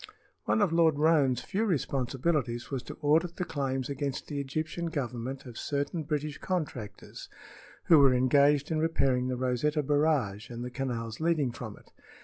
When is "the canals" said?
10.65-11.19